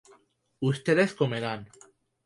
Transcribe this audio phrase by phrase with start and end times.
[0.69, 1.69] ustedes comerán